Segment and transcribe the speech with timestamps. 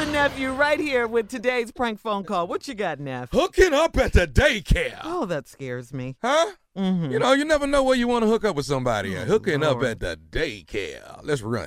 [0.00, 2.46] and nephew right here with today's prank phone call.
[2.46, 3.28] What you got, Neff?
[3.32, 4.98] Hooking up at the daycare.
[5.04, 6.16] Oh, that scares me.
[6.22, 6.52] Huh?
[6.76, 7.12] Mm-hmm.
[7.12, 9.14] You know, you never know where you want to hook up with somebody.
[9.14, 9.28] at.
[9.28, 11.20] Hooking up at the daycare.
[11.22, 11.66] Let's run.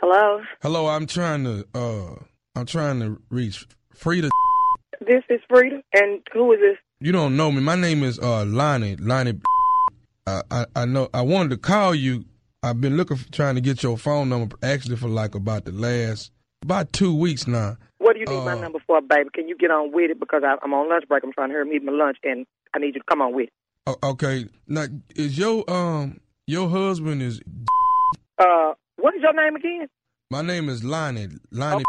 [0.00, 2.14] Hello, Hello, I'm trying to uh
[2.54, 4.30] I'm trying to reach Frida.
[5.00, 6.76] this is Frida, and who is this?
[7.00, 7.60] You don't know me.
[7.60, 8.94] My name is uh Lonnie.
[8.96, 9.40] Lonnie
[10.28, 12.24] I, I I know I wanted to call you.
[12.62, 15.72] I've been looking for trying to get your phone number actually for like about the
[15.72, 16.30] last
[16.66, 17.76] about two weeks now.
[17.98, 19.30] What do you need my Uh, number for, baby?
[19.32, 21.22] Can you get on with it because I, I'm on lunch break.
[21.24, 23.32] I'm trying to hurry me eat my lunch, and I need you to come on
[23.34, 23.48] with
[23.86, 23.96] it.
[24.02, 24.46] Okay.
[24.66, 27.40] Now is your um your husband is
[28.38, 29.88] Uh, what is your name again?
[30.30, 31.28] my name is Lonnie.
[31.52, 31.84] Lonnie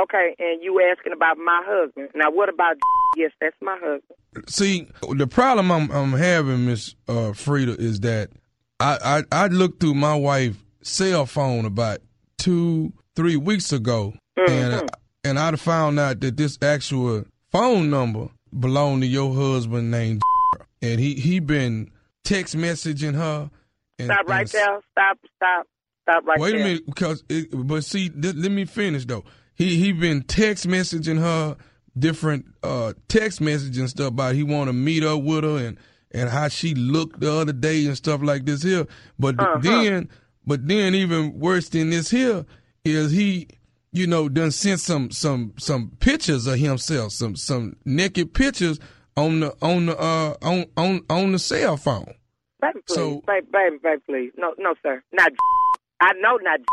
[0.00, 2.08] Okay, and you asking about my husband.
[2.14, 2.76] Now, what about?
[3.16, 4.48] Yes, that's my husband.
[4.48, 8.30] See, the problem I'm I'm having, Miss uh, Frida, is that
[8.78, 11.98] I, I I looked through my wife's cell phone about
[12.38, 14.90] two three weeks ago, and
[15.24, 20.22] and I'd found out that this actual phone number belonged to your husband named,
[20.82, 21.90] and he he been
[22.24, 23.50] text messaging her.
[23.98, 24.80] And, Stop right and- there.
[24.92, 25.18] Stop.
[25.36, 25.66] Stop.
[26.02, 26.60] Stop right Wait there.
[26.60, 29.24] a minute, because it, but see, th- let me finish though.
[29.56, 31.56] He he been text messaging her
[31.98, 35.76] different uh text messages and stuff about he want to meet up with her and
[36.12, 38.86] and how she looked the other day and stuff like this here.
[39.18, 39.58] But Uh-huh.
[39.60, 40.08] then,
[40.48, 42.46] but then even worse than this here
[42.82, 43.48] is he,
[43.92, 48.80] you know, done sent some some some pictures of himself, some some naked pictures
[49.14, 52.14] on the on the uh on on on the cell phone.
[52.62, 52.94] Baby, please.
[52.94, 54.32] So- baby, baby, baby, please.
[54.38, 55.02] No, no, sir.
[55.12, 55.32] Not.
[56.00, 56.60] I know not.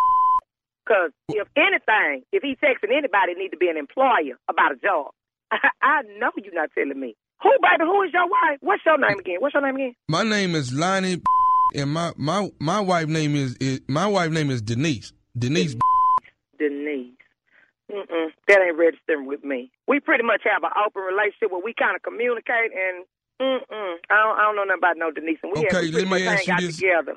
[0.85, 4.75] Because if anything, if he's texting anybody, it need to be an employer about a
[4.75, 5.07] job.
[5.51, 7.15] I, know you're not telling me.
[7.41, 7.89] Who, baby?
[7.89, 8.59] Who is your wife?
[8.61, 9.37] What's your name again?
[9.39, 9.95] What's your name again?
[10.07, 11.23] My name is Lonnie,
[11.75, 15.13] and my my my wife name is, is my wife name is Denise.
[15.37, 15.75] Denise.
[16.57, 17.11] Denise.
[17.91, 19.71] Mm-mm, that ain't registering with me.
[19.87, 23.05] We pretty much have an open relationship where we kind of communicate, and
[23.39, 25.37] mm-mm, I don't, I don't know nothing about no Denise.
[25.43, 26.77] And we, have, Okay, we let me ask you this.
[26.77, 27.15] together.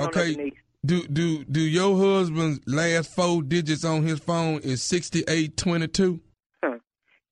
[0.00, 0.34] Okay.
[0.34, 0.50] no
[0.84, 5.86] Do do do your husband's last four digits on his phone is sixty eight twenty
[5.86, 6.20] two?
[6.64, 6.78] huh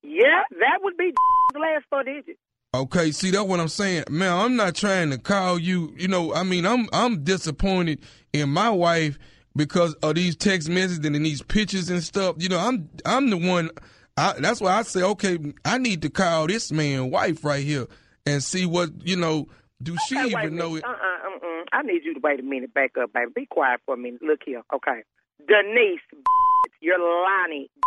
[0.01, 1.11] Yeah, that would be
[1.53, 2.39] the last four digits.
[2.73, 4.31] Okay, see that's what I'm saying, man.
[4.31, 5.93] I'm not trying to call you.
[5.97, 7.99] You know, I mean, I'm I'm disappointed
[8.33, 9.17] in my wife
[9.55, 12.35] because of these text messages and these pictures and stuff.
[12.39, 13.69] You know, I'm I'm the one.
[14.17, 17.87] I, that's why I say, okay, I need to call this man wife right here
[18.25, 19.47] and see what you know.
[19.81, 20.83] Do she Okay, a even know it?
[20.83, 21.63] Uh-uh, uh-uh.
[21.71, 22.73] I need you to wait a minute.
[22.73, 23.31] Back up, baby.
[23.33, 24.21] Be quiet for a minute.
[24.23, 24.63] Look here.
[24.73, 25.03] Okay.
[25.47, 26.01] Denise,
[26.81, 27.69] you're Lonnie.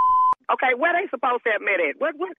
[0.50, 2.00] Okay, where they supposed to have met at?
[2.00, 2.36] What, what?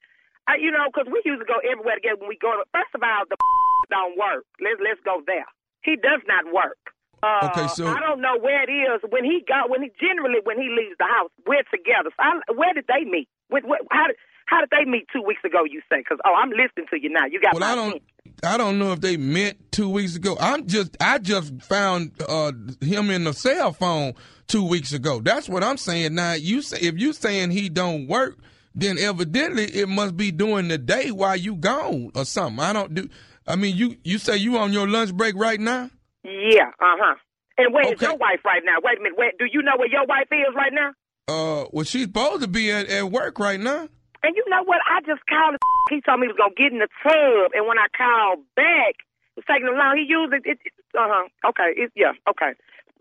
[0.50, 2.64] Uh, you know, 'cause we used to go everywhere together when we go to.
[2.74, 3.38] First of all, the
[3.90, 4.46] don't work.
[4.60, 5.46] Let's let's go there.
[5.84, 6.78] He does not work.
[7.24, 10.40] Uh, Okay, so- I don't know where it is when he got when he generally
[10.44, 11.30] when he leaves the house.
[11.46, 12.10] We're together.
[12.16, 13.30] So I, where did they meet?
[13.50, 14.16] With, what, how did
[14.48, 15.64] how did they meet two weeks ago?
[15.64, 16.00] You say?
[16.00, 17.26] Because oh, I'm listening to you now.
[17.30, 18.02] You got Well, my I don't.
[18.44, 20.36] I don't know if they met two weeks ago.
[20.40, 20.98] I'm just.
[21.00, 22.52] I just found uh,
[22.82, 24.14] him in the cell phone
[24.48, 25.20] two weeks ago.
[25.22, 26.16] That's what I'm saying.
[26.16, 28.38] Now, you say if you saying he don't work,
[28.76, 32.64] then evidently it must be during the day while you gone or something.
[32.64, 33.10] I don't do.
[33.48, 35.90] I mean, you you say you on your lunch break right now?
[36.24, 37.16] Yeah, uh huh.
[37.58, 38.06] And where is Okay.
[38.08, 38.78] your wife right now?
[38.82, 39.18] Wait a minute.
[39.18, 40.92] Where, do you know where your wife is right now?
[41.28, 43.88] Uh, well, she's supposed to be at, at work right now.
[44.24, 44.80] And you know what?
[44.90, 45.56] I just called.
[45.90, 48.96] He told me he was gonna get in the tub, and when I called back,
[49.36, 49.98] it's taking him long.
[49.98, 50.44] He used it.
[50.46, 51.50] it, it uh huh.
[51.50, 51.74] Okay.
[51.76, 52.14] It, yeah.
[52.30, 52.54] Okay.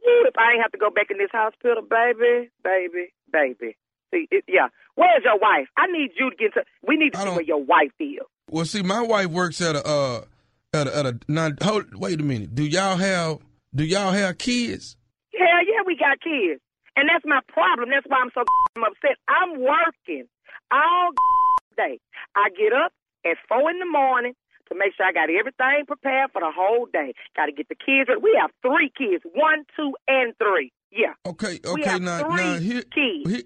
[0.02, 3.76] If I ain't have to go back in this hospital, baby, baby, baby.
[4.12, 4.68] See, it, yeah.
[4.94, 5.68] Where's your wife?
[5.76, 6.64] I need you to get to.
[6.86, 8.18] We need to see where your wife is.
[8.50, 10.24] Well, see, my wife works at a uh
[10.72, 11.50] at a, at a now.
[11.62, 12.54] Hold, wait a minute.
[12.54, 13.38] Do y'all have
[13.74, 14.96] do y'all have kids?
[15.32, 16.60] Hell yeah, we got kids.
[16.96, 17.90] And that's my problem.
[17.90, 18.42] That's why I'm so
[18.76, 19.16] upset.
[19.28, 20.26] I'm working
[20.72, 21.10] all
[21.76, 22.00] day.
[22.34, 22.92] I get up
[23.24, 24.34] at four in the morning
[24.70, 27.14] to make sure I got everything prepared for the whole day.
[27.36, 28.08] Got to get the kids.
[28.08, 28.20] ready.
[28.20, 30.72] We have three kids one, two, and three.
[30.90, 31.14] Yeah.
[31.26, 31.98] Okay, okay.
[31.98, 33.44] Now, three now, he, kids.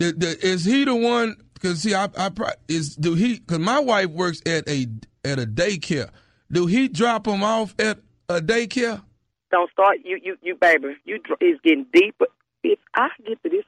[0.00, 1.36] He, the, the, is he the one?
[1.54, 2.30] Because see, I, I
[2.68, 3.38] is do he?
[3.38, 4.86] Because my wife works at a
[5.24, 6.10] at a daycare.
[6.50, 7.98] Do he drop them off at
[8.28, 9.02] a daycare?
[9.50, 9.98] Don't start.
[10.04, 10.96] You, you, you, baby.
[11.04, 12.26] You it's getting deeper.
[12.62, 13.64] If I get to this,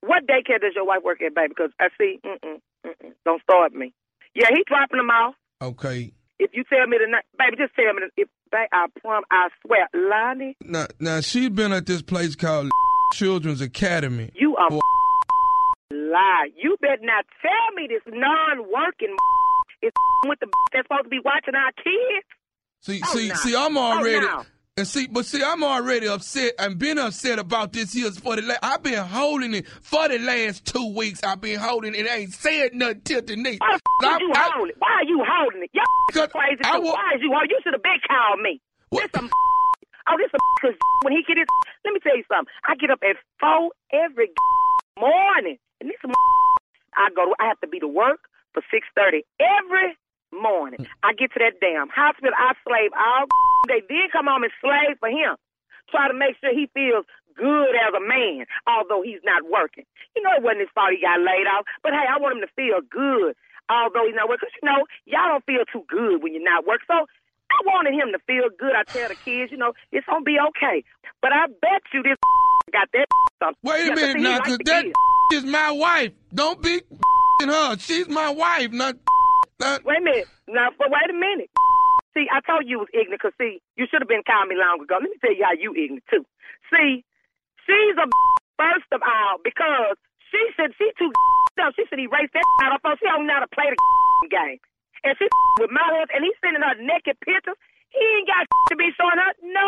[0.00, 1.48] what daycare does your wife work at, baby?
[1.48, 2.18] Because I see.
[2.24, 3.12] Mm-mm, mm-mm.
[3.24, 3.94] Don't start me.
[4.34, 5.34] Yeah, he dropping them off.
[5.60, 6.12] Okay.
[6.38, 8.02] If you tell me tonight, baby, just tell me.
[8.16, 12.70] If babe, I prom, I swear, Lonnie, Now, now she's been at this place called
[13.12, 14.30] Children's Academy.
[14.34, 14.70] you are
[15.92, 16.48] lie.
[16.56, 19.14] You better not tell me this non-working
[19.82, 19.92] is
[20.26, 22.26] with the that's supposed to be watching our kids.
[22.80, 23.34] See, Oh, see, no.
[23.34, 24.26] see, I'm Oh, already.
[24.26, 24.44] no.
[24.78, 28.42] And see, but see, I'm already upset and been upset about this here for the
[28.42, 28.60] last.
[28.62, 31.20] I've been holding it for the last two weeks.
[31.22, 32.08] I've been holding it.
[32.08, 33.58] I Ain't said nothing till Denise.
[33.60, 34.76] Why the f- I- you I- holding it?
[34.80, 35.70] Why are you holding it?
[35.74, 36.62] Y'all Cause crazy.
[36.64, 37.50] I wa- Why is you holding?
[37.50, 38.62] You should have been called me.
[38.88, 39.02] What?
[39.02, 39.28] This some
[40.08, 41.46] oh, this some because when he get his.
[41.84, 42.50] Let me tell you something.
[42.64, 44.32] I get up at four every
[44.98, 45.98] morning, and this
[46.94, 47.34] I go to.
[47.42, 49.98] I have to be to work for six thirty every
[50.30, 50.86] morning.
[51.02, 52.30] I get to that damn hospital.
[52.32, 53.26] I slave all
[53.68, 53.82] day.
[53.90, 55.34] Then come home and slave for him.
[55.90, 57.04] Try to make sure he feels
[57.36, 59.84] good as a man, although he's not working.
[60.16, 61.66] You know, it wasn't his fault he got laid off.
[61.82, 63.34] But hey, I want him to feel good,
[63.68, 64.48] although he's not working.
[64.48, 66.88] Because, you know, y'all don't feel too good when you're not working.
[66.88, 68.72] So I wanted him to feel good.
[68.72, 70.84] I tell the kids, you know, it's going to be okay.
[71.20, 72.16] But I bet you this
[72.72, 73.08] got that
[73.42, 73.60] something.
[73.64, 74.86] Wait a minute now, like cause that.
[75.32, 76.12] Is my wife.
[76.32, 76.82] Don't be
[77.40, 77.76] her.
[77.78, 78.96] She's my wife, not.
[79.58, 80.28] not Wait a minute.
[80.46, 81.50] Now, but wait a minute.
[82.12, 84.84] See, I told you was ignorant because, see, you should have been calling me long
[84.84, 85.00] ago.
[85.00, 86.28] Let me tell you how you ignorant, too.
[86.68, 87.04] See,
[87.64, 88.06] she's a
[88.60, 89.96] first of all because
[90.28, 91.10] she said she too
[91.56, 91.72] dumb.
[91.74, 92.94] She should erase that out of her.
[93.00, 94.60] She don't know how to play the game.
[95.02, 95.26] And she
[95.58, 97.58] with my husband, and he's sending her naked pictures.
[97.90, 99.66] He ain't got to be showing her no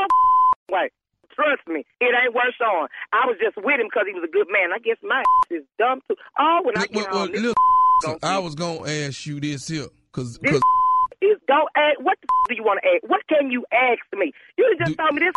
[0.68, 0.92] way.
[1.34, 2.88] Trust me, it ain't worth showing.
[3.12, 4.72] I was just with him because he was a good man.
[4.74, 6.16] I guess my is dumb too.
[6.38, 7.56] Oh, when I get well, well, home, look,
[8.02, 10.62] gonna I was gonna ask you this here, cause, This 'cause
[11.22, 13.02] is go ask what the do you want to ask?
[13.10, 14.32] What can you ask me?
[14.58, 15.34] You just Do- told me this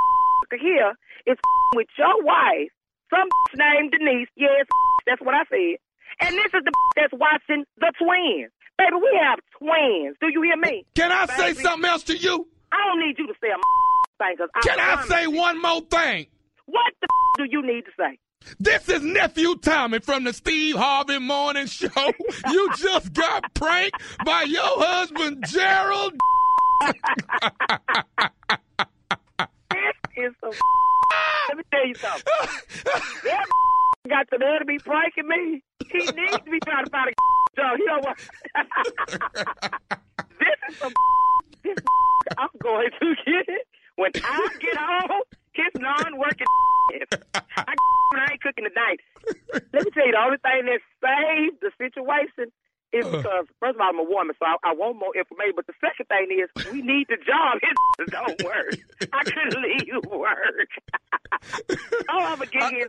[0.61, 0.93] here
[1.25, 1.37] is
[1.75, 2.71] with your wife,
[3.09, 4.27] some named Denise.
[4.35, 4.65] Yes,
[5.05, 5.77] that's what I said.
[6.21, 8.51] And this is the that's watching the twins.
[8.77, 10.15] Baby, we have twins.
[10.21, 10.85] Do you hear me?
[10.95, 12.47] can I say something else to you?
[12.71, 13.57] I don't need you to say a
[14.17, 14.35] thing.
[14.63, 15.31] Can I promise say you.
[15.31, 16.27] one more thing?
[16.65, 18.19] What the do you need to say?
[18.59, 21.89] This is nephew Tommy from the Steve Harvey Morning Show.
[22.51, 26.13] You just got pranked by your husband Gerald.
[29.69, 30.51] This is some.
[31.49, 32.23] Let me tell you something.
[33.23, 33.45] That
[34.09, 35.61] got the nerve to be pranking me.
[35.91, 37.13] He needs to be trying to find a
[37.61, 37.77] job.
[37.77, 38.17] He don't want.
[40.39, 40.93] this is some.
[41.63, 41.77] This
[42.37, 43.67] I'm going to get it
[43.97, 45.21] when I get home.
[45.53, 46.45] His non-working.
[47.57, 47.73] I
[48.13, 48.99] I ain't cooking tonight.
[49.73, 52.51] Let me tell you, the only thing that saved the situation
[52.93, 53.09] is uh.
[53.17, 55.53] because first of all I'm a woman, so I, I want more information.
[55.55, 57.59] But the second thing is we need the job.
[57.99, 58.77] His don't work.
[59.11, 60.69] I couldn't leave work.
[62.09, 62.87] oh, I'm gonna get his.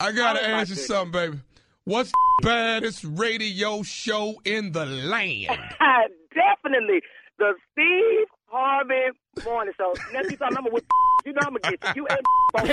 [0.00, 0.86] I gotta Oh, ask you goodness.
[0.86, 1.38] something, baby.
[1.84, 5.46] What's the baddest radio show in the land?
[6.34, 7.00] Definitely
[7.38, 8.26] the Steve
[8.56, 9.10] Harvey
[9.44, 9.92] Morning Show.
[10.12, 10.80] Next something, I'm gonna.
[11.26, 12.06] You know I'm gonna get you.
[12.06, 12.16] You
[12.52, 12.68] both.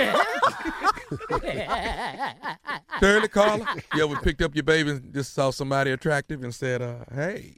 [3.00, 6.80] Shirley Carla, you ever picked up your baby and just saw somebody attractive and said,
[6.80, 7.52] uh, hey,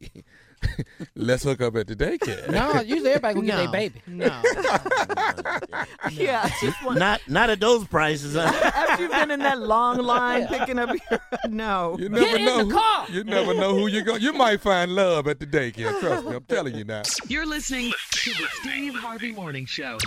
[1.15, 2.49] let's hook up at the daycare?
[2.51, 3.63] No, usually everybody gonna get No.
[3.63, 4.03] their baby.
[4.07, 4.43] No.
[6.11, 6.99] yeah, just one.
[6.99, 8.35] Not not at those prices.
[8.35, 8.41] huh?
[8.75, 11.97] After you've been in that long line picking up your no.
[11.99, 12.65] You never in know.
[12.65, 13.07] the car.
[13.11, 14.23] You never know who you're going.
[14.23, 15.99] You might find love at the daycare.
[16.01, 17.03] Trust me, I'm telling you now.
[17.29, 19.99] You're listening to the Steve Harvey Morning Show.